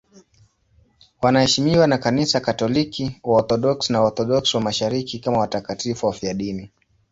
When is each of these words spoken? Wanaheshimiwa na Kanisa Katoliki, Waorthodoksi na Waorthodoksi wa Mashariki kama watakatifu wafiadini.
Wanaheshimiwa 1.21 1.87
na 1.87 1.97
Kanisa 1.97 2.39
Katoliki, 2.39 3.19
Waorthodoksi 3.23 3.93
na 3.93 4.01
Waorthodoksi 4.01 4.57
wa 4.57 4.63
Mashariki 4.63 5.19
kama 5.19 5.37
watakatifu 5.39 6.05
wafiadini. 6.05 6.71